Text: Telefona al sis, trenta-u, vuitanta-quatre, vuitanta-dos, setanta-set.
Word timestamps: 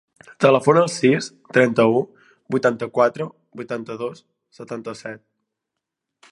Telefona 0.43 0.79
al 0.83 0.87
sis, 0.93 1.27
trenta-u, 1.57 2.01
vuitanta-quatre, 2.55 3.29
vuitanta-dos, 3.61 4.27
setanta-set. 4.61 5.25